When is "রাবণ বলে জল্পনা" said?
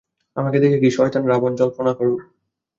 1.25-1.91